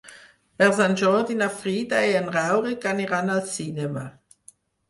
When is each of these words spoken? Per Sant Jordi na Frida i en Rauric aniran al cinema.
Per 0.61 0.69
Sant 0.77 0.95
Jordi 1.01 1.35
na 1.41 1.49
Frida 1.59 2.01
i 2.13 2.17
en 2.21 2.33
Rauric 2.39 2.89
aniran 2.95 3.33
al 3.37 3.47
cinema. 3.55 4.09